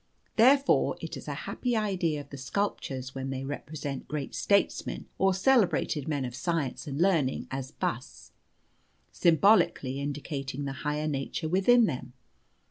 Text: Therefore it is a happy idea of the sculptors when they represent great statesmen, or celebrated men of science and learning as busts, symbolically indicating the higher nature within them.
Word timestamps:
Therefore 0.35 0.97
it 0.99 1.15
is 1.15 1.27
a 1.27 1.35
happy 1.45 1.75
idea 1.75 2.21
of 2.21 2.31
the 2.31 2.37
sculptors 2.39 3.13
when 3.13 3.29
they 3.29 3.43
represent 3.43 4.07
great 4.07 4.33
statesmen, 4.33 5.05
or 5.19 5.31
celebrated 5.31 6.07
men 6.07 6.25
of 6.25 6.33
science 6.33 6.87
and 6.87 6.99
learning 6.99 7.47
as 7.51 7.69
busts, 7.69 8.31
symbolically 9.11 9.99
indicating 10.01 10.65
the 10.65 10.73
higher 10.81 11.07
nature 11.07 11.47
within 11.47 11.85
them. 11.85 12.13